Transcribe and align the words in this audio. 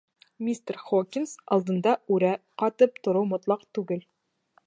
Мистер 0.45 0.77
Хокинс 0.85 1.33
алдында 1.57 1.93
үрә 2.15 2.33
ҡатып 2.63 2.99
тороу 3.09 3.31
мотлаҡ 3.35 3.67
түгел. 3.79 4.05